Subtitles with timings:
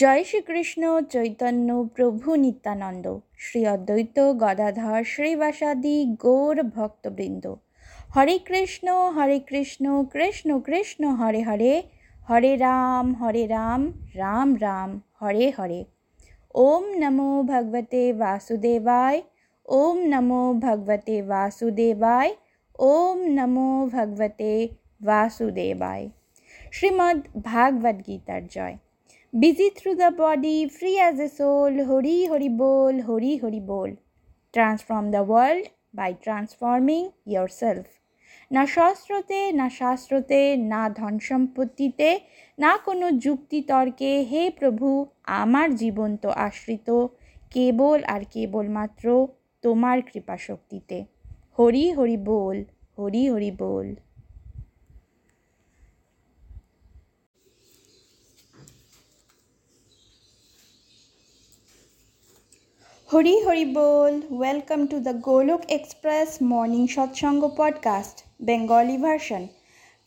[0.00, 3.06] জয় শ্রীকৃষ্ণ চৈতন্য প্রভু নিত্যানন্দ।
[3.38, 7.44] শ্রী অদ্বৈত গদাধর শ্রীবাসাদি গৌর ভক্তবৃন্দ।
[8.14, 11.72] হরে কৃষ্ণ হরে কৃষ্ণ কৃষ্ণ কৃষ্ণ, হরে হরে।
[12.28, 13.80] হরে রাম হরে রাম
[14.14, 15.80] রাম রাম, হরে হরে।
[16.54, 19.18] ওম নমো ভগবতে বাসুদেবায়,
[19.68, 22.32] ওম নমো ভগবতে বাসুদেবায়,
[22.78, 24.52] ওম নমো ভগবতে
[25.00, 26.04] বাসুদেবায়।
[26.72, 28.76] শ্রীমদ্ ভাগবত গীতার জয়।
[29.32, 33.90] Be through the body free as a soul Hari Hari bowl Hari Hari bowl
[34.54, 37.02] transform the world by transforming
[37.58, 37.86] yourself
[38.50, 40.40] না শস্ত্রতে না শাস্ত্রতে
[40.72, 42.08] না ধন সম্পত্তিতে
[42.58, 44.88] না কোনো যুক্তিতর্কে হে প্রভু
[45.38, 46.88] আমার জীবন তো আশ্রিত
[47.52, 49.06] কেবল আর কেবলমাত্র
[49.64, 50.98] তোমার কৃপাশক্তিতে
[51.58, 52.56] হরি হরি বোল
[52.98, 53.86] হরি হরি বোল
[63.12, 69.46] হরি হরি বল welcome to the Golok Express morning satsang podcast Bengali version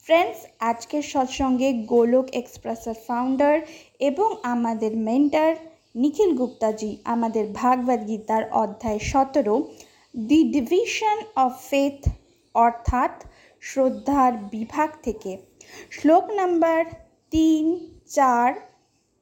[0.05, 3.59] friends আজকের সৎসঙ্গে গোলক এক্সপ্রেসের ফাউন্ডার
[3.99, 5.55] এবং আমাদের মেন্টার
[5.95, 9.67] নিখিল গুপ্তাজি আমাদের ভাগবত গীতার অধ্যায় সতেরো
[10.17, 12.09] দি ডিভিশন অফ ফেথ
[12.53, 13.23] অর্থাৎ
[13.61, 15.37] শ্রদ্ধার বিভাগ থেকে।
[15.91, 16.85] শ্লোক নাম্বার
[17.31, 18.53] তিন, চার,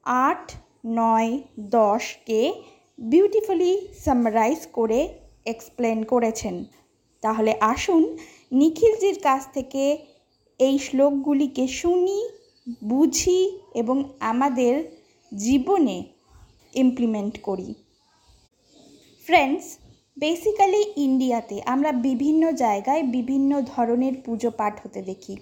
[0.04, 0.52] আট,
[0.86, 2.52] নয় দশকে
[3.00, 3.72] বিউটিফুলি
[4.04, 5.00] সামারাইজ করে
[5.46, 6.64] এক্সপ্লেন করেছেন।
[7.20, 8.16] তাহলে আসুন
[8.52, 9.98] নিখিলজির কাছ থেকে
[10.60, 12.18] এই শ্লোকগুলিকে শুনি,
[12.84, 14.74] বুঝি এবং আমাদের
[15.34, 16.04] জীবনে
[16.74, 17.74] ইমপ্লিমেন্ট করি।
[19.26, 19.66] ফ্রেন্ডস
[20.18, 25.36] বেসিক্যালি ইন্ডিয়াতে আমরা বিভিন্ন জায়গায় বিভিন্ন ধরনের পুজো পাঠ হতে দেখি।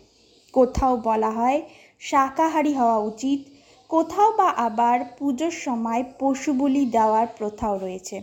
[0.52, 1.62] কোথাও বলা হয়
[2.00, 3.40] শাকাহারি হওয়া উচিত
[3.88, 8.22] কোথাও বা আবার পুজোর সময় পশু বলি দেওয়ার প্রথাও রয়েছে।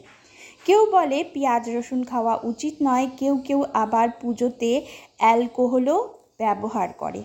[0.65, 4.85] কেউ বলে পেঁয়াজ, রসুন খাওয়া উচিত নয়, কেউ কেউ আবার পুজোতে
[5.17, 7.23] অ্যালকোহলও ব্যবহার করে।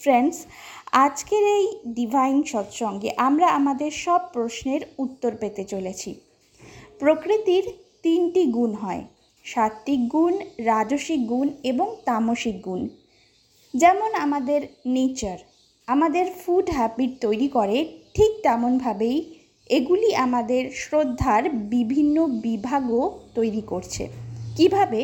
[0.00, 0.46] ফ্রেন্ডস,
[0.92, 6.14] আজকের এই ডিভাইন সৎসঙ্গে আমরা আমাদের সব প্রশ্নের উত্তর পেতে চলেছি।
[6.98, 7.64] প্রকৃতির
[8.02, 9.02] তিনটি গুণ হয়,
[9.44, 12.88] সাত্ত্বিক গুণ, রাজসিক গুণ এবং তামসিক গুণ।
[13.74, 15.38] যেমন আমাদের নেচার
[15.88, 17.78] আমাদের ফুড হ্যাবিট তৈরি করে
[18.14, 19.18] ঠিক তেমনভাবেই
[19.70, 21.42] এগুলি আমাদের শ্রদ্ধার
[21.74, 23.02] বিভিন্ন বিভাগও
[23.34, 24.02] তৈরি করছে।
[24.56, 25.00] কীভাবে?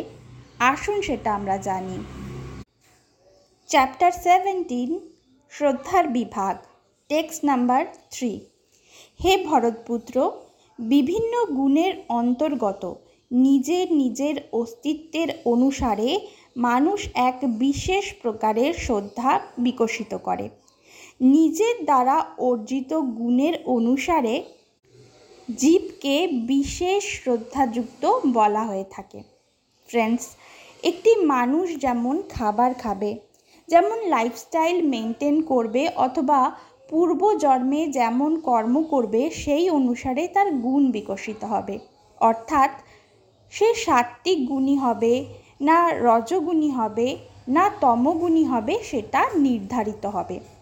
[0.59, 1.97] আসুন সেটা আমরা জানি।
[3.69, 4.91] চ্যাপ্টার সেভেন্টিন
[5.53, 6.55] শ্রদ্ধার বিভাগ
[7.11, 8.33] টেক্সট নাম্বার থ্রি
[9.21, 10.15] হে ভরতপুত্র,
[10.79, 12.83] বিভিন্ন গুণের অন্তর্গত
[13.31, 16.11] নিজের নিজের অস্তিত্বের অনুসারে
[16.57, 20.47] মানুষ এক বিশেষ প্রকারের শ্রদ্ধা বিকশিত করে।
[21.21, 24.43] নিজের দ্বারা অর্জিত গুণের অনুসারে
[25.49, 29.23] জীবকে বিশেষ শ্রদ্ধাযুক্ত বলা হয়ে থাকে।
[29.89, 30.27] ফ্রেন্ডস
[30.83, 33.19] একটি মানুষ যেমন খাবার খাবে,
[33.69, 36.53] যেমন লাইফস্টাইল মেনটেন করবে অথবা
[36.89, 41.79] পূর্বজন্মে যেমন কর্ম করবে, সেই অনুসারে তার গুণ বিকশিত হবে।
[42.21, 42.71] অর্থাৎ
[43.51, 45.25] সে সাত্ত্বিক গুণী হবে,
[45.61, 47.17] না রজগুণী হবে,
[47.49, 50.60] না তমগুণী হবে, সেটা নির্ধারিত হবে।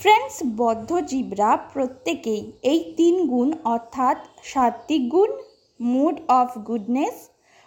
[0.00, 5.30] ফ্রেন্ডস বদ্ধজীবরা প্রত্যেকেই এই তিন গুণ অর্থাৎ সাত্ত্বিক গুণ,
[5.80, 7.16] মুড অফ গুডনেস,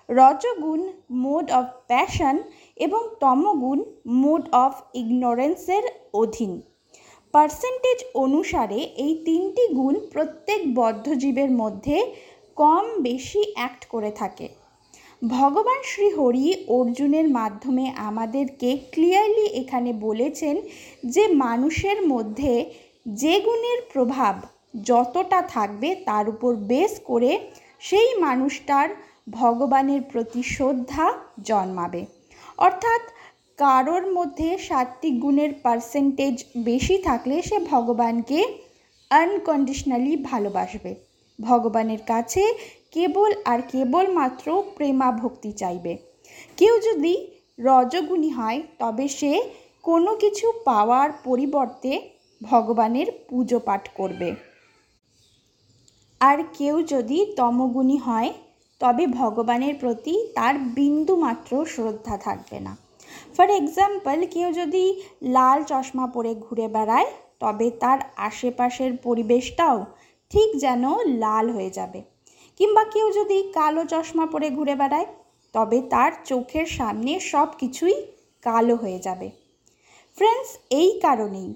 [0.09, 0.81] রজগুণ,
[1.23, 2.35] মোড অফ প্যাশন
[2.77, 3.79] এবং তমগুণ,
[4.21, 5.83] মোড অফ ইগনোরেন্সের
[6.13, 6.51] অধীন।
[7.33, 11.97] পার্সেন্টেজ অনুসারে এই তিনটি গুণ প্রত্যেক বদ্ধজীবের মধ্যে
[12.57, 14.47] কম বেশি অ্যাক্ট করে থাকে।
[15.21, 20.55] ভগবান শ্রী হরি অর্জুনের মাধ্যমে আমাদেরকে ক্লিয়ারলি এখানে বলেছেন
[21.05, 22.53] যে মানুষের মধ্যে
[23.05, 24.35] যে গুণের প্রভাব
[24.83, 27.31] যতটা থাকবে তার উপর বেস করে
[27.79, 28.89] সেই মানুষটার
[29.31, 31.07] ভগবানের প্রতি শ্রদ্ধা
[31.43, 32.05] জন্মাবে।
[32.57, 33.01] অর্থাৎ
[33.57, 38.39] কারোর মধ্যে সাত্বিক গুণের পার্সেন্টেজ বেশি থাকলে সে ভগবানকে
[39.11, 40.91] আনকন্ডিশনালি ভালোবাসবে।
[41.39, 42.43] ভগবানের কাছে
[42.91, 45.97] কেবল আর কেবলমাত্র প্রেমা ভক্তি চাইবে।
[46.57, 47.27] কেউ যদি
[47.59, 49.43] রজগুণী হয়, তবে সে
[49.83, 52.01] কোনো কিছু পাওয়ার পরিবর্তে
[52.43, 54.35] ভগবানের পুজো পাঠ করবে।
[56.19, 58.33] আর কেউ যদি তমগুণী হয়,
[58.79, 62.77] তবে ভগবানের প্রতি তার বিন্দু মাত্র শ্রদ্ধা থাকবে না।
[63.37, 67.05] ফর এক্সাম্পল কেউ যদি লাল চশমা পরে ঘুরে বেড়ায়,
[67.39, 69.85] তবে তার আশেপাশের পরিবেশটাও
[70.29, 72.10] ঠিক যেন লাল হয়ে যাবে।
[72.59, 75.07] কিংবা কেউ যদি কালো চশমা পরে ঘুরে বেড়ায়,
[75.55, 77.95] তবে তার চোখের সামনে সব কিছুই
[78.43, 79.27] কালো হয়ে যাবে।
[80.17, 80.49] ফ্রেন্ডস
[80.81, 81.49] এই কারণেই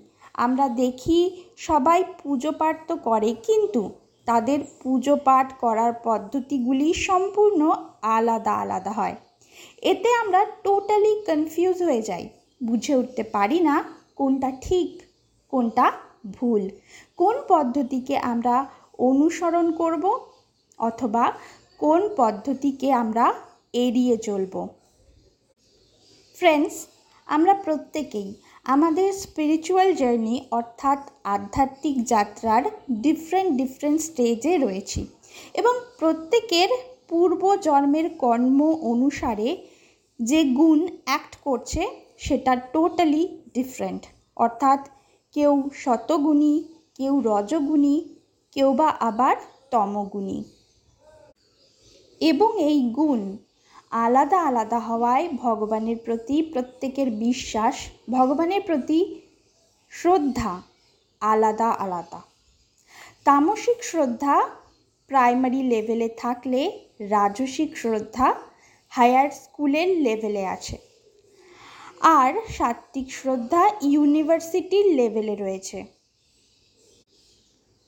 [0.45, 1.19] আমরা দেখি
[1.67, 3.81] সবাই পুজো পাঠ তো করে, কিন্তু
[4.27, 7.61] তাদের পুজো পাঠ করার পদ্ধতিগুলি সম্পূর্ণ
[8.17, 9.15] আলাদা আলাদা হয়।
[9.91, 12.25] এতে আমরা টোটালি কনফিউজ হয়ে যাই,
[12.61, 13.75] বুঝে উঠতে পারি না
[14.19, 14.89] কোনটা ঠিক,
[15.53, 15.85] কোনটা
[16.37, 16.63] ভুল।
[17.19, 18.55] কোন পদ্ধতিকে আমরা
[19.09, 20.03] অনুসরণ করব
[20.79, 21.33] অথবা
[21.77, 23.33] কোন পদ্ধতিকে আমরা
[23.73, 24.67] এড়িয়ে চলব?
[26.37, 26.75] ফ্রেন্ডস
[27.27, 28.33] আমরা প্রত্যেকেই
[28.63, 32.63] আমাদের স্পিরিচুয়াল জার্নি অর্থাৎ আধ্যাত্মিক যাত্রার
[33.01, 35.07] ডিফারেন্ট ডিফারেন্ট স্টেজে রয়েছি
[35.53, 36.69] এবং প্রত্যেকের
[37.09, 39.57] পূর্ব জন্মের কর্ম অনুসারে
[40.21, 41.81] যে গুণ অ্যাক্ট করছে
[42.17, 44.03] সেটা টোটালি ডিফারেন্ট
[44.35, 44.79] অর্থাৎ
[45.33, 46.63] কেউ শতগুণী,
[46.95, 48.09] কেউ রজগুণী,
[48.51, 49.35] কেউ বা আবার
[49.71, 50.43] তমগুণী।
[52.21, 53.37] এবং এই গুণ
[53.91, 57.75] আলাদা আলাদা হওয়ায় ভগবানের প্রতি প্রত্যেকের বিশ্বাস,
[58.09, 59.21] ভগবানের প্রতি
[59.89, 60.61] শ্রদ্ধা
[61.21, 62.21] আলাদা আলাদা।
[63.23, 64.49] তামসিক শ্রদ্ধা
[65.07, 68.35] প্রাইমারি লেভেলে থাকলে রাজসিক শ্রদ্ধা
[68.89, 70.77] হায়ার স্কুলের লেভেলে আছে।
[72.01, 75.85] আর সাত্ত্বিক শ্রদ্ধা ইউনিভার্সিটির লেভেলে রয়েছে।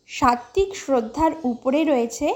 [0.08, 2.36] সাত্ত্বিক শ্রদ্ধার উপরে রয়েছে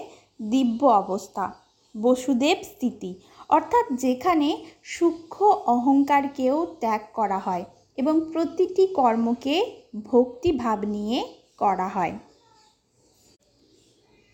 [0.52, 1.61] দিব্য অবস্থা।
[1.96, 3.12] বসুদেব স্থিতি
[3.50, 4.50] অর্থাৎ যেখানে
[4.84, 7.66] সূক্ষ্ম অহংকারকেও ত্যাগ করা হয়
[7.98, 9.56] এবং প্রতিটি কর্মকে
[10.04, 11.20] ভক্তিভাব নিয়ে
[11.58, 12.14] করা হয়।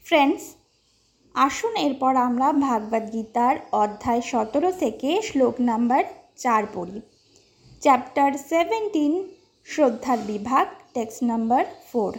[0.05, 0.43] ফ্রেন্ডস
[1.35, 6.03] আসুন এরপর আমরা ভাগবত গীতার অধ্যায় সতেরো থেকে শ্লোক নাম্বার
[6.37, 7.01] চার পড়ি।
[7.81, 9.13] চ্যাপ্টার সেভেন্টিন
[9.67, 12.13] শ্রদ্ধার বিভাগ টেক্সট নাম্বার ফোর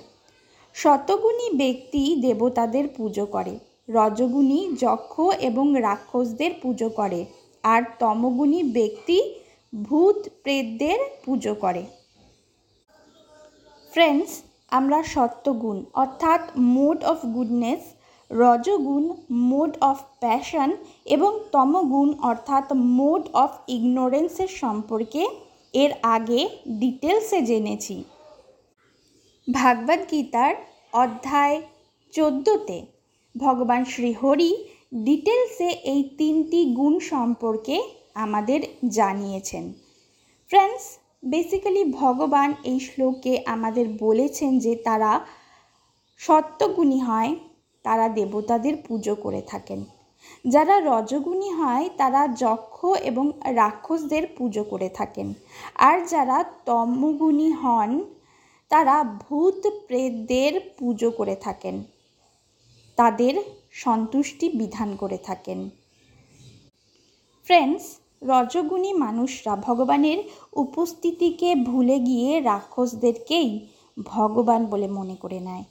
[0.75, 3.55] শতগুণী ব্যক্তি দেবতাদের পুজো করে।
[3.88, 7.26] রজগুণী, যক্ষ এবং রাক্ষসদের পুজো করে
[7.64, 9.19] আর তমগুণী ব্যক্তি
[9.73, 11.82] ভূত প্রেতদের পুজো করে।
[13.93, 17.81] ফ্রেন্ডস আমরা সত্যগুণ, অর্থাৎ মোড অফ গুডনেস
[18.31, 20.70] রজগুণ মোড অফ প্যাশন
[21.05, 25.23] এবং তমগুণ, অর্থাৎ মোড অফ ইগনোরেন্সের সম্পর্কে
[25.73, 28.05] এর আগে ডিটেলসে জেনেছি।
[29.52, 30.55] ভাগবত গীতার
[30.93, 31.56] অধ্যায়
[32.12, 32.97] চোদ্দোতে
[33.38, 34.50] ভগবান শ্রীহরি
[34.94, 37.76] ডিটেলসে এই তিনটি গুণ সম্পর্কে
[38.14, 39.64] আমাদের জানিয়েছেন।
[40.50, 40.85] ফ্রেন্ডস
[41.25, 45.12] বেসিক্যালি ভগবান এই শ্লোকে আমাদের বলেছেন যে তারা
[46.20, 47.32] সত্যগুণী হয়,
[47.85, 49.81] তারা দেবতাদের পুজো করে থাকেন।
[50.46, 52.76] যারা রজগুণী হয়, তারা যক্ষ
[53.11, 53.25] এবং
[53.55, 55.29] রাক্ষসদের পুজো করে থাকেন।
[55.75, 57.91] আর যারা তমগুণী হন,
[58.70, 61.76] তারা ভূত প্রেতদের পুজো করে থাকেন।
[62.98, 63.34] তাদের
[63.72, 65.58] সন্তুষ্টি বিধান করে থাকেন।
[67.46, 67.84] ফ্রেন্ডস,
[68.22, 70.18] রজগুণী মানুষরা ভগবানের
[70.52, 73.50] উপস্থিতিকে ভুলে গিয়ে রাক্ষসদেরকেই
[74.05, 75.64] ভগবান বলে মনে করে নেয়।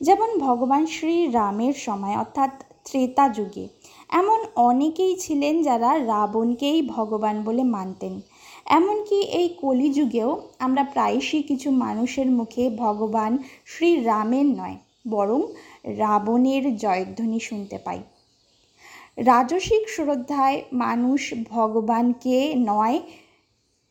[0.00, 2.50] যেমন ভগবান শ্রী রামের সময়, অর্থাৎ
[2.84, 3.68] ত্রেতা যুগে,
[4.10, 8.20] এমন অনেকেই ছিলেন যারা রাবণকেই ভগবান বলে মানতেন।
[8.66, 13.32] এমনকি এই কলিযুগেও আমরা প্রায়শই কিছু মানুষের মুখে ভগবান
[13.66, 14.76] শ্রী রামের নয়
[15.08, 15.40] বরং
[15.84, 18.00] রাবণের জয়ধ্বনি শুনতে পাই।
[19.16, 23.00] রাজসিক শ্রদ্ধায় মানুষ ভগবানকে নয়,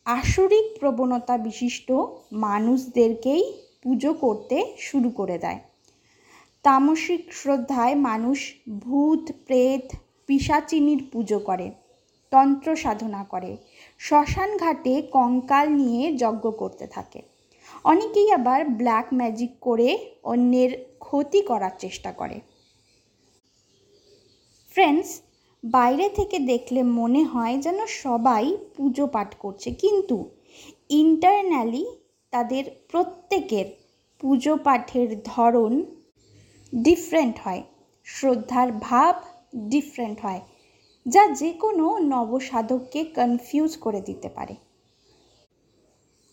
[0.06, 1.92] আসরিক প্রবণতা বিশিষ্ট
[2.32, 3.54] মানুষদেরকেই
[3.84, 5.60] পুজো করতে শুরু করে দেয়।
[6.64, 9.96] তামসিক শ্রদ্ধায় মানুষ ভূত, প্রেত,
[10.28, 11.72] পিসাচিনির পুজো করে,
[12.32, 13.58] তন্ত্র সাধনা করে
[14.00, 17.31] শ্মশান ঘাটে কঙ্কাল নিয়ে যজ্ঞ করতে থাকে।
[17.86, 19.90] অনেকেই আবার ব্ল্যাক ম্যাজিক করে
[20.24, 22.38] অন্যের ক্ষতি করার চেষ্টা করে।
[24.72, 25.10] ফ্রেন্ডস
[25.64, 28.46] বাইরে থেকে দেখলে মনে হয় যেন সবাই
[28.76, 30.18] পুজো পাঠ করছে, কিন্তু
[31.02, 31.84] ইন্টারনালি
[32.34, 33.68] তাদের প্রত্যেকের
[34.22, 35.74] পুজো পাঠের ধরন
[36.74, 37.64] ডিফারেন্ট হয়,
[38.08, 39.16] শ্রদ্ধার ভাব
[39.74, 40.42] ডিফারেন্ট হয়,
[41.06, 44.56] যা যে কোনো নবসাধককে কনফিউজ করে দিতে পারে।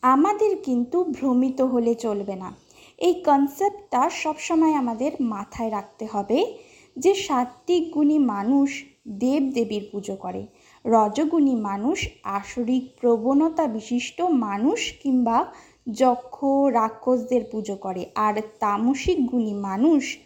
[0.03, 2.55] আমাদের কিন্তু ভ্রমিত হলে চলবে না।
[2.99, 6.59] এই কনসেপ্টটা সবসময় আমাদের মাথায় রাখতে হবে
[6.97, 10.47] যে সাত্ত্বিক গুণী মানুষ দেব দেবীর পুজো করে।
[10.85, 15.53] রজগুণী মানুষ, আসরিক প্রবণতা বিশিষ্ট মানুষ কিংবা
[15.93, 20.19] যক্ষ, রাক্ষসদের পুজো করে। আর তামসিক গুণী মানুষ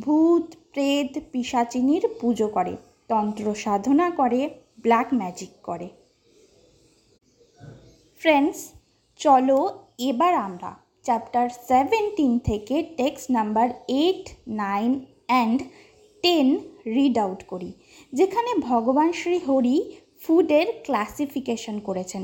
[0.00, 2.76] ভূত, প্রেত, পিসাচিনীর পুজো করে,
[3.08, 4.50] তন্ত্র সাধনা করে
[4.82, 5.88] ব্ল্যাক ম্যাজিক করে।
[8.18, 8.72] ফ্রেন্ডস
[9.20, 9.58] চলো
[10.10, 10.70] এবার আমরা
[11.06, 13.68] চ্যাপ্টার সেভেন্টিন থেকে text number
[14.00, 14.24] eight
[14.64, 14.90] nine
[15.30, 15.58] and
[16.24, 16.48] ten
[16.94, 17.70] read out করি,
[18.12, 19.76] যেখানে ভগবান শ্রী হরি
[20.22, 22.22] ফুডের ক্লাসিফিকেশন করেছেন।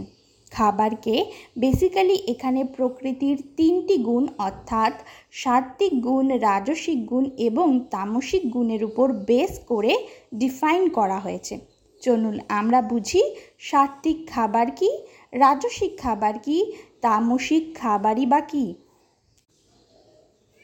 [0.53, 1.15] খাবারকে
[1.57, 4.95] বেসিক্যালি এখানে প্রকৃতির তিনটি গুণ অর্থাৎ
[5.33, 9.93] সাত্ত্বিক গুণ, রাজসিক গুণ এবং তামসিক গুণের উপর বেস করে
[10.35, 11.55] ডিফাইন করা হয়েছে।
[12.03, 13.23] চলুন আমরা বুঝি
[13.69, 14.91] সাত্ত্বিক খাবার কি?
[15.33, 16.73] রাজসিক খাবার কি?
[17.01, 18.75] তামসিক খাবারই বা কি?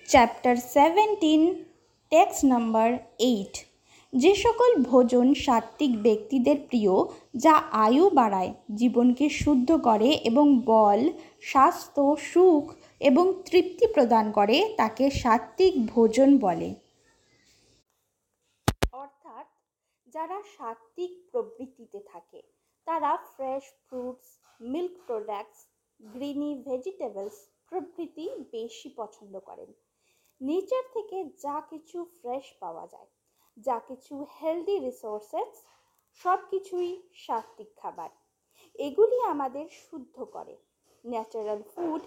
[0.07, 1.65] Chapter seventeen
[2.11, 3.67] text number eight
[4.13, 7.05] যে সকল ভোজন সাত্ত্বিক ব্যক্তিদের প্রিয়,
[7.37, 15.11] যা আয়ু বাড়ায়, জীবনকে শুদ্ধ করে এবং বল, স্বাস্থ্য, সুখ এবং তৃপ্তি প্রদান করে, তাকে
[15.11, 16.75] সাত্ত্বিক ভোজন বলে।
[18.93, 19.47] অর্থাৎ,
[20.07, 22.43] যারা সাত্ত্বিক প্রবৃত্তিতে থাকে,
[22.85, 25.61] তারা fresh fruits milk products
[26.01, 27.37] greeny vegetables
[27.69, 29.71] প্রভৃতি বেশি পছন্দ করেন।
[30.41, 33.09] নেচার থেকে যা কিছু ফ্রেশ পাওয়া যায়,
[33.57, 35.53] যা কিছু হেলদি রিসোর্সেস
[36.21, 38.11] সব কিছুই সাত্ত্বিক খাবার।
[38.79, 40.55] এগুলি আমাদের শুদ্ধ করে।
[41.05, 42.03] ন্যাচারাল ফুড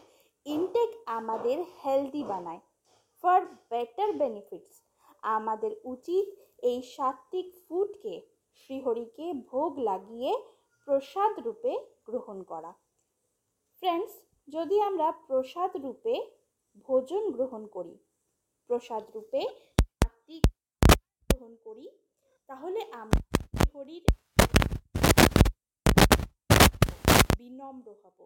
[0.46, 2.62] ইনটেক আমাদের হেলদি বানায়।
[3.24, 3.40] ফর
[3.70, 4.76] বেটার বেনিফিটস
[5.36, 6.26] আমাদের উচিত
[6.64, 8.16] এই সাত্ত্বিক ফুডকে
[8.56, 10.32] শ্রীহরিকে ভোগ লাগিয়ে
[10.90, 11.74] প্রসাদ রূপে
[12.06, 12.72] গ্রহণ করা।
[13.84, 14.14] ফ্রেন্ডস
[14.48, 16.14] যদি আমরা প্রসাদ রূপে
[16.88, 17.96] ভোজন গ্রহণ করি,
[18.70, 19.42] প্রসাদ রূপে
[21.30, 21.86] গ্রহণ করি,
[22.50, 23.22] তাহলে আমরা
[23.74, 24.04] শরীর
[27.38, 28.20] বিনম্র হব।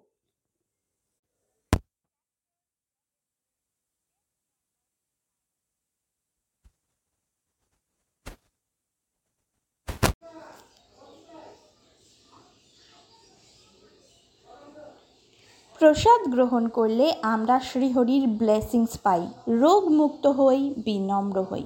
[15.84, 21.64] প্রসাদ গ্রহণ করলে আমরা শ্রীহরির ব্লেসিংস পাই। রোগ মুক্ত হই, বিনম্র হই।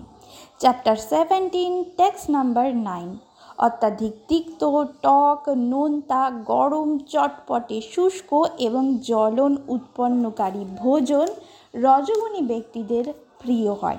[0.59, 3.17] Chapter seventeen text number nine
[3.57, 4.61] অত্যাধিক তিক্ত,
[5.01, 11.27] টক, নোনতা, গরম, চটপটে, শুষ্ক এবং জ্বলন উৎপন্নকারী ভোজন
[11.75, 13.05] রজগুণী ব্যক্তিদের
[13.39, 13.97] প্রিয় হয়।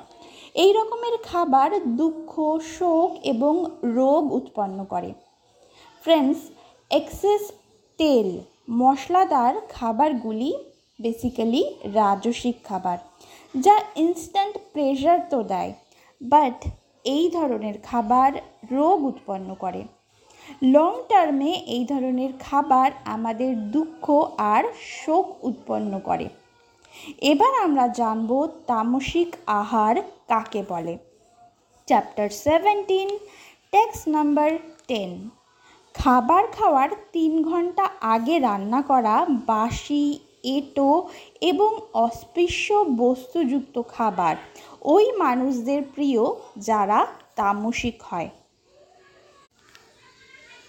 [0.55, 2.33] এই রকমের খাবার দুঃখ,
[2.79, 5.13] শোক এবং রোগ উৎপন্ন করে।
[6.03, 6.41] ফ্রেন্ডস
[6.91, 7.43] এক্সেস
[7.99, 8.29] তেল
[8.69, 10.51] মশলাদার খাবারগুলি
[10.99, 11.63] বেসিক্যালি
[11.95, 12.99] রাজসিক খাবার,
[13.55, 15.73] যা ইনস্ট্যান্ট প্রেশার তো দেয়
[16.21, 16.59] বাট
[17.05, 18.31] এই ধরনের খাবার
[18.71, 19.83] রোগ উৎপন্ন করে।
[20.75, 24.05] লং টার্মে এই ধরনের খাবার আমাদের দুঃখ
[24.55, 24.65] আর
[24.99, 26.27] শোক উৎপন্ন করে।
[27.23, 28.31] এবার আমরা জানব
[28.67, 29.97] তামসিক আহার
[30.29, 30.95] কাকে বলে।
[31.89, 33.09] Chapter seventeen
[33.73, 34.51] text number
[34.89, 35.11] ten
[35.99, 39.17] খাবার খাওয়ার তিন ঘণ্টা আগে রান্না করা
[39.51, 40.05] বাসি,
[40.57, 40.91] এঁটো
[41.41, 41.71] এবং
[42.07, 42.67] অস্পৃশ্য
[43.03, 44.35] বস্তুযুক্ত খাবার।
[44.95, 46.23] ওই মানুষদের প্রিয়
[46.59, 46.99] যারা
[47.37, 48.29] তামসিক হয়।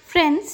[0.10, 0.50] ফ্রেন্ডস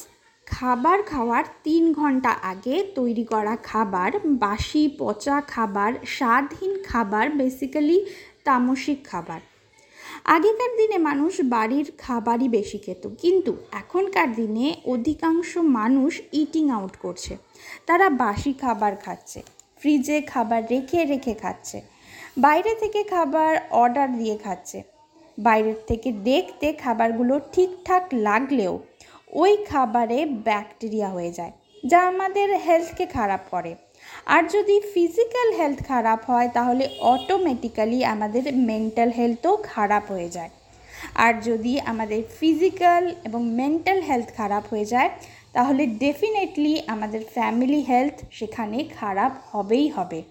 [0.48, 4.12] খাবার খাওয়ার তিন ঘণ্টা আগে তৈরি করা খাবার
[4.44, 7.98] বাসি, পচা খাবার, স্বাদহীন খাবার বেসিক্যালি
[8.44, 9.42] তামসিক খাবার।
[10.26, 13.52] আগেকার দিনে মানুষ বাড়ির খাবারই বেশি খেত। কিন্তু
[13.82, 17.34] এখনকার দিনে অধিকাংশ মানুষ ইটিং আউট করছে।
[17.88, 19.40] তারা বাসি খাবার খাচ্ছে
[19.82, 21.78] ফ্রিজে খাবার রেখে রেখে খাচ্ছে,
[22.38, 24.80] বাইরে থেকে খাবার অর্ডার দিয়ে খাচ্ছে।
[25.38, 28.74] বাইরের থেকে দেখতে খাবারগুলো ঠিকঠাক লাগলেও
[29.34, 31.54] ওই খাবারে ব্যাকটেরিয়া হয়ে যায়,
[31.84, 33.72] যা আমাদের হেলথকে খারাপ করে।
[34.28, 40.50] আর যদি ফিজিক্যাল হেলথ খারাপ হয়, তাহলে অটোমেটিক্যালি আমাদের মেন্টাল হেলথও খারাপ হয়ে যায়।
[41.16, 45.10] আর যদি আমাদের ফিজিক্যাল এবং মেন্টাল হেলথ খারাপ হয়ে যায়,
[45.54, 50.24] তাহলে ডেফিনেটলি আমাদের ফ্যামিলি হেলথ সেখানে খারাপ হবেই হবে।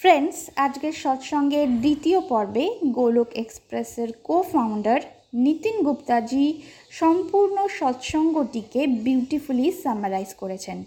[0.00, 2.64] ফ্রেন্ডস আজকের সৎসঙ্গের দ্বিতীয় পর্বে
[2.98, 5.00] গোলক এক্সপ্রেসের কো ফাউন্ডার
[5.34, 10.84] নিতিন গুপ্তাজি সম্পূর্ণ সৎসঙ্গটিকে বিউটিফুলি সামারাইজ করেছেন।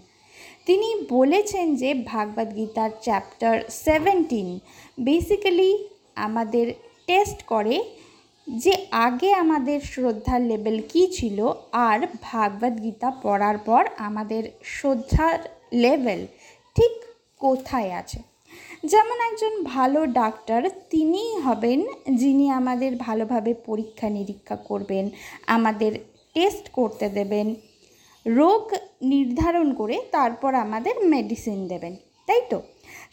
[0.66, 4.58] তিনি বলেছেন যে ভাগবত গীতার চ্যাপ্টার সেভেন্টিন
[5.00, 6.72] বেসিক্যালি আমাদের
[7.06, 7.84] টেস্ট করে
[8.48, 15.38] যে আগে আমাদের শ্রদ্ধার লেভেল কী ছিল আর ভাগবত গীতা পড়ার পর আমাদের শ্রদ্ধার
[15.72, 16.26] লেভেল
[16.76, 16.92] ঠিক
[17.38, 18.18] কোথায় আছে।
[18.84, 25.10] যেমন একজন ভালো ডাক্তার তিনিই হবেন যিনি আমাদের ভালোভাবে পরীক্ষা নিরীক্ষা করবেন,
[25.46, 25.92] আমাদের
[26.34, 27.54] টেস্ট করতে দেবেন
[28.26, 32.62] রোগ নির্ধারণ করে তারপর আমাদের মেডিসিন দেবেন, তাই তো?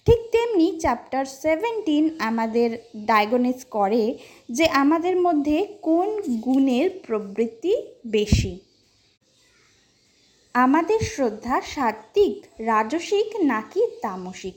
[0.05, 4.17] ঠিক তেমনি চ্যাপ্টার সেভেন্টিন আমাদের ডায়াগনাইজ করে
[4.51, 7.73] যে আমাদের মধ্যে কোন গুণের প্রবৃত্তি
[8.05, 8.59] বেশি।
[10.53, 14.55] আমাদের শ্রদ্ধা সাত্ত্বিক, রাজসিক নাকি তামসিক?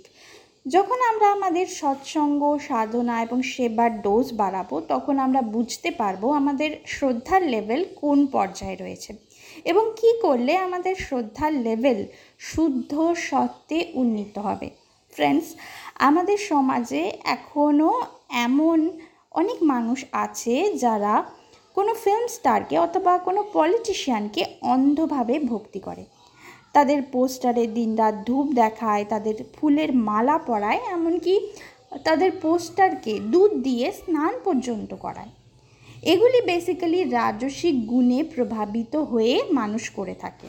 [0.66, 7.42] যখন আমরা আমাদের সৎসঙ্গ, সাধনা এবং সেবার ডোজ বাড়াবো, তখন আমরা বুঝতে পারব আমাদের শ্রদ্ধার
[7.42, 9.12] লেভেল কোন পর্যায়ে রয়েছে।
[9.64, 12.06] এবং কি করলে আমাদের শ্রদ্ধার লেভেল
[12.38, 12.92] শুদ্ধ
[13.28, 14.70] সত্ত্বে উন্নীত হবে?
[15.12, 15.48] ফ্রেন্ডস
[15.98, 17.92] আমাদের সমাজে এখনও
[18.30, 18.78] এমন
[19.30, 21.14] অনেক মানুষ আছে যারা
[21.74, 26.04] কোনো ফিল্ম স্টারকে অথবা কোনো পলিটিশিয়ানকে অন্ধভাবে ভক্তি করে।
[26.72, 31.34] তাদের পোস্টারে দিনরাত ধূপ দেখায়, তাদের ফুলের মালা পরায়, এমনকি
[32.04, 35.43] তাদের পোস্টারকে দুধ দিয়ে স্নান পর্যন্ত করায়।
[36.06, 40.48] এগুলি বেসিক্যালি রাজসিক গুণে প্রভাবিত হয়ে মানুষ করে থাকে।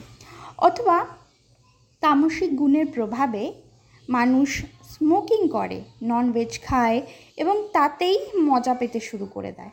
[0.58, 1.06] অথবা
[2.02, 3.54] তামসিক গুণের প্রভাবে
[4.10, 4.50] মানুষ
[4.94, 7.02] স্মোকিং করে ননভেজ খায়
[7.38, 9.70] এবং তাতেই মজা পেতে শুরু করে দেয়।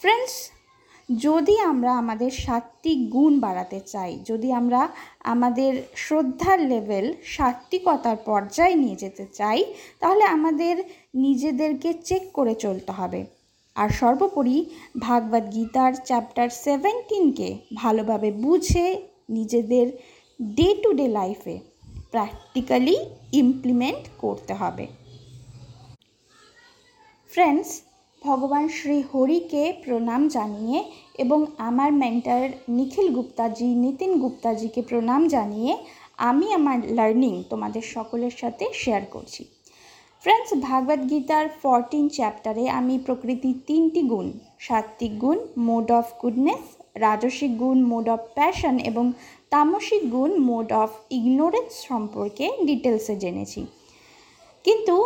[0.00, 0.50] ফ্রেন্ডস
[1.20, 4.88] যদি আমরা আমাদের সাত্ত্বিক গুণ বাড়াতে চাই, যদি আমরা
[5.24, 9.64] আমাদের শ্রদ্ধার লেভেল সাত্ত্বিকতার পর্যায়ে নিয়ে যেতে চাই,
[10.00, 10.74] তাহলে আমাদের
[11.14, 13.37] নিজেদেরকে চেক করে চলতে হবে।
[13.80, 14.56] আর সর্বোপরি
[14.98, 18.86] ভাগবত গীতার চ্যাপ্টার সেভেন্টিনকে ভালোভাবে বুঝে
[19.30, 19.86] নিজেদের
[20.40, 21.56] ডে টু ডে লাইফে
[22.10, 22.96] প্র্যাকটিক্যালি
[23.32, 24.84] ইমপ্লিমেন্ট করতে হবে।
[27.30, 27.70] ফ্রেন্ডস
[28.22, 30.78] ভগবান শ্রী হরিকে প্রণাম জানিয়ে
[31.18, 35.72] এবং আমার মেন্টার নিখিল গুপ্তাজি, নিতিন গুপ্তাজিকে প্রণাম জানিয়ে
[36.28, 39.42] আমি আমার লার্নিং তোমাদের সকলের সাথে শেয়ার করছি।
[40.24, 41.00] ফ্রেন্ডস, ভাগবত
[41.62, 44.26] ফরটিন চ্যাপ্টারে আমি প্রকৃতির তিনটি গুণ,
[44.66, 46.64] সাত্ত্বিক গুণ মোড অফ গুডনেস
[47.04, 49.04] রাজসিক গুণ মোড অফ প্যাশন এবং
[49.50, 53.60] তামসিক গুণ মোড অফ ইগনোরেন্স সম্পর্কে ডিটেলসে জেনেছি।
[54.64, 54.96] কিন্তু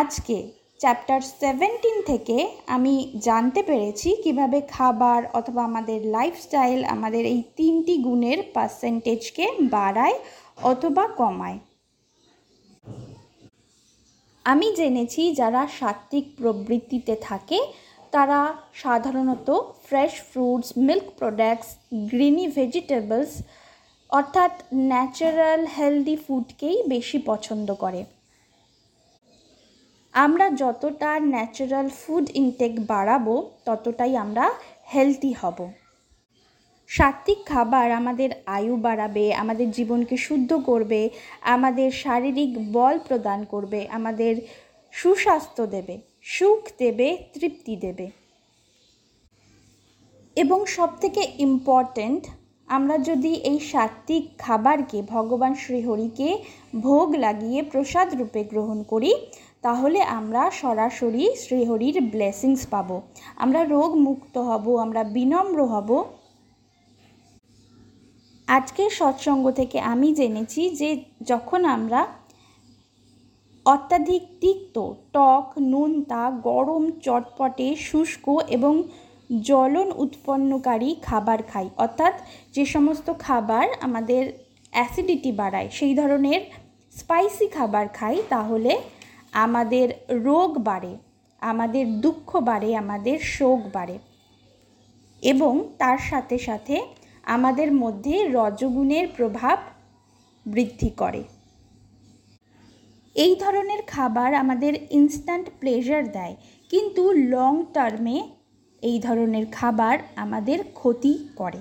[0.00, 0.36] আজকে
[0.80, 2.94] চ্যাপ্টার সেভেন্টিন থেকে আমি
[3.26, 10.16] জানতে পেরেছি কীভাবে খাবার অথবা আমাদের লাইফস্টাইল আমাদের এই তিনটি গুণের পার্সেন্টেজকে বাড়ায়
[10.62, 11.58] অথবা কমায়।
[14.52, 17.58] আমি জেনেছি যারা সাত্ত্বিক প্রবৃত্তিতে থাকে,
[18.14, 18.40] তারা
[18.82, 19.48] সাধারণত
[19.86, 21.68] fresh fruits milk products
[22.10, 23.32] greeny vegetables
[24.10, 24.52] অর্থাৎ
[24.90, 28.00] ন্যাচারাল হেলদি ফুডকেই বেশি পছন্দ করে।
[30.14, 33.34] আমরা যতটা ন্যাচারাল ফুড ইনটেক বাড়াবো,
[33.66, 34.44] ততটাই আমরা
[34.94, 35.58] হেলদি হব।
[36.88, 41.10] সাত্ত্বিক খাবার আমাদের আয়ু বাড়াবে, আমাদের জীবনকে শুদ্ধ করবে,
[41.42, 44.36] আমাদের শারীরিক বল প্রদান করবে, আমাদের
[44.92, 48.10] সুস্বাস্থ্য দেবে, সুখ দেবে, তৃপ্তি দেবে।
[50.36, 52.24] এবং সবথেকে ইম্পর্ট্যান্ট
[52.66, 56.38] আমরা যদি এই সাত্ত্বিক খাবারকে, ভগবান শ্রীহরিকে
[56.80, 59.14] ভোগ লাগিয়ে প্রসাদ রূপে গ্রহণ করি,
[59.62, 63.00] তাহলে আমরা সরাসরি শ্রীহরির ব্লেসিংস পাব।
[63.36, 66.04] আমরা রোগ মুক্ত হব, আমরা বিনম্র হব।
[68.48, 72.06] আজকের সৎসঙ্গ থেকে আমি জেনেছি যে যখন আমরা
[73.66, 78.82] অত্যাধিক তিক্ত টক নোনতা গরম, চটপটে, শুষ্ক এবং
[79.42, 82.14] জ্বলন উৎপন্নকারী খাবার খাই। অর্থাৎ
[82.52, 84.32] যে সমস্ত খাবার আমাদের
[84.70, 86.40] অ্যাসিডিটি বাড়ায়, সেই ধরনের
[86.96, 88.72] স্পাইসি খাবার খাই, তাহলে
[89.32, 90.96] আমাদের রোগ বাড়ে,
[91.40, 93.98] আমাদের দুঃখ বাড়ে, আমাদের শোক বাড়ে।
[95.22, 96.76] এবং তার সাথে সাথে
[97.26, 99.58] আমাদের মধ্যে রজগুণের প্রভাব
[100.46, 101.22] বৃদ্ধি করে।
[103.16, 106.34] এই ধরনের খাবার আমাদের ইনস্ট্যান্ট প্লেজার দেয়,
[106.70, 108.16] কিন্তু লং টার্মে
[108.82, 111.60] এই ধরনের খাবার আমাদের ক্ষতি করে।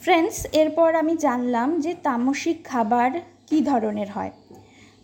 [0.00, 3.10] ফ্রেন্ডস এরপর আমি জানলাম যে তামসিক খাবার
[3.48, 4.32] কি ধরনের হয়।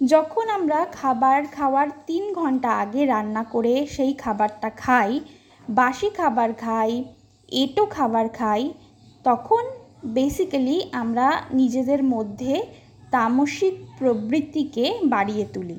[0.00, 5.10] যখন আমরা খাবার খাওয়ার তিন ঘণ্টা আগে রান্না করে সেই খাবারটা খাই,
[5.68, 6.92] বাসি খাবার খাই
[7.62, 8.62] এটো খাবার খাই,
[9.24, 9.64] তখন
[10.04, 12.54] বেসিক্যালি আমরা নিজেদের মধ্যে
[13.10, 15.78] তামসিক প্রবৃত্তিকে বাড়িয়ে তুলি।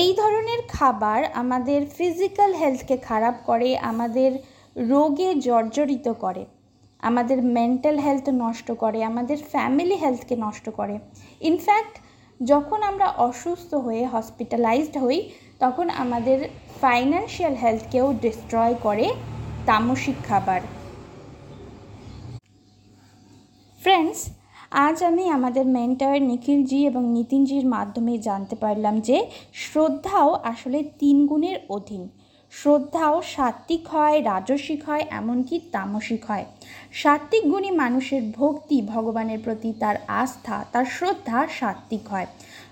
[0.00, 4.30] এই ধরনের খাবার আমাদের ফিজিক্যাল হেলথকে খারাপ করে, আমাদের
[4.76, 6.42] রোগে জর্জরিত করে,
[7.02, 10.98] আমাদের মেন্টাল হেলথ নষ্ট করে, আমাদের ফ্যামিলি হেলথকে নষ্ট করে।
[11.40, 11.94] ইনফ্যাক্ট
[12.40, 15.18] যখন আমরা অসুস্থ হয়ে হসপিটালাইজড হই,
[15.58, 16.38] তখন আমাদের
[16.80, 19.06] ফাইন্যান্সিয়াল হেলথকেও ডিস্ট্রয় করে
[19.66, 20.60] তামসিক খাবার।
[23.82, 24.20] ফ্রেন্ডস
[24.86, 29.18] আজ আমি আমাদের মেন্টার নিখিলজি এবং নিতিনজির মাধ্যমে জানতে পারলাম যে
[29.52, 32.08] শ্রদ্ধাও আসলে তিন গুণের অধীন।
[32.52, 36.44] শ্রদ্ধাও সাত্ত্বিক হয় রাজসিক হয়, এমনকি তামসিক হয়।
[36.92, 42.26] সাত্ত্বিক গুণী মানুষের ভক্তি, ভগবানের প্রতি তার আস্থা, তার শ্রদ্ধা সাত্ত্বিক হয়।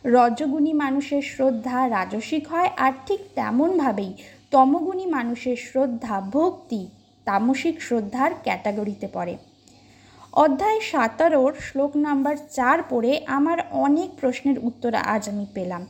[0.05, 4.13] রজগুণী মানুষের শ্রদ্ধা রাজসিক হয়, আর ঠিক তেমনভাবেই
[4.53, 6.83] তমগুণী মানুষের শ্রদ্ধা ভক্তি
[7.27, 9.35] তামসিক শ্রদ্ধার ক্যাটাগরিতে পড়ে।
[10.33, 15.87] অধ্যায় সাতারোর শ্লোক নাম্বার চার পড়ে আমার অনেক প্রশ্নের উত্তর আজ আমি পেলাম।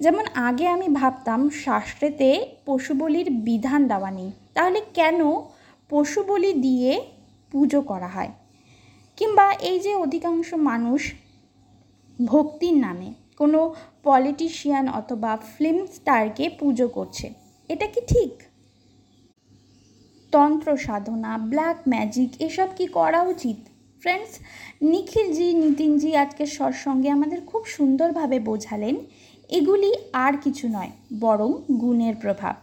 [0.00, 2.28] যেমন আগে আমি ভাবতাম শাস্ত্রেতে
[2.66, 5.20] পশু বলির বিধান দেওয়া নেই, তাহলে কেন
[5.90, 6.92] পশু বলি দিয়ে
[7.52, 8.32] পুজো করা হয়?
[9.16, 11.00] কিংবা এই যে অধিকাংশ মানুষ
[12.18, 13.60] ভক্তির নামে কোনো
[14.02, 18.30] পলিটিশিয়ান অথবা ফিল্ম স্টারকে পুজো করছে এটা কি ঠিক?
[20.32, 23.56] তন্ত্র সাধনা ব্ল্যাক ম্যাজিক এসব কি করা উচিত?
[24.00, 24.32] ফ্রেন্ডস
[24.82, 28.96] নিখিলজি, নিতিনজি আজকের সৎসঙ্গে আমাদের খুব সুন্দরভাবে বোঝালেন,
[29.48, 32.54] এগুলি আর কিছু নয়, বরং গুণের প্রভাব।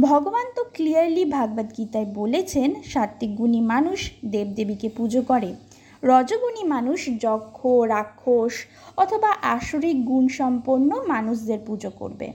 [0.00, 5.54] ভগবান তো ক্লিয়ারলি ভাগবত গীতায় বলেছেন, সাত্বিক গুণী মানুষ দেবদেবীকে পুজো করে।
[6.10, 8.54] রজগুণী মানুষ, যক্ষ, রাক্ষস
[8.96, 12.26] অথবা আসরিক গুণসম্পন্ন মানুষদের পুজো করবে।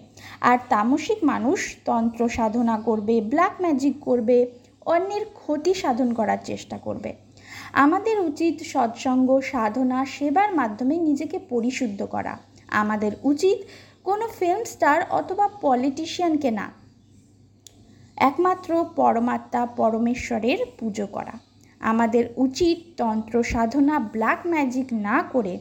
[0.41, 4.37] আর তামসিক মানুষ তন্ত্র সাধনা করবে ব্ল্যাক ম্যাজিক করবে,
[4.85, 7.09] অন্যের ক্ষতি সাধন করার চেষ্টা করবে।
[7.73, 12.33] আমাদের উচিত সৎসঙ্গ, সাধনা, সেবার মাধ্যমে নিজেকে পরিশুদ্ধ করা।
[12.81, 13.57] আমাদের উচিত
[14.03, 16.67] কোনো ফিল্ম স্টার অথবা পলিটিশিয়ানকে না,
[18.17, 21.35] একমাত্র পরমাত্মা, পরমেশ্বরের পুজো করা।
[21.81, 25.59] আমাদের উচিত তন্ত্র সাধনা ব্ল্যাক ম্যাজিক না করে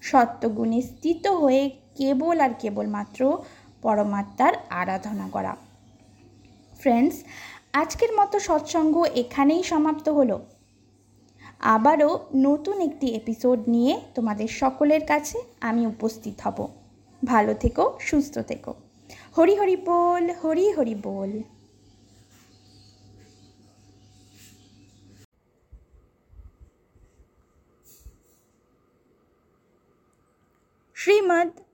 [0.00, 3.38] সত্যগুণে স্থিত হয়ে কেবল আর কেবলমাত্র
[3.82, 5.56] পরমাত্মার আরাধনা করা।
[6.80, 7.16] ফ্রেন্ডস
[7.72, 10.46] আজকের মতো সৎসঙ্গ এখানেই সমাপ্ত হলো।
[11.60, 16.68] আবারও নতুন একটি এপিসোড নিয়ে তোমাদের সকলের কাছে আমি উপস্থিত হব।
[17.24, 18.74] ভালো থেকো, সুস্থ থেকো।
[19.38, 21.42] হরি হরি বল, হরি হরি বল
[30.96, 31.73] শ্রীমদ্